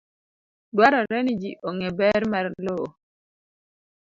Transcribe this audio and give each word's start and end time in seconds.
Dwarore 0.75 1.17
ni 1.23 1.33
ji 1.41 1.51
ong'e 1.67 1.89
ber 1.97 2.21
mar 2.31 2.45
lowo. 2.65 2.87